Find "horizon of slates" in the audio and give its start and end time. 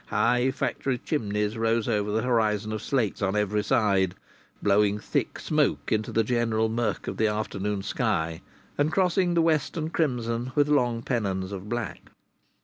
2.23-3.21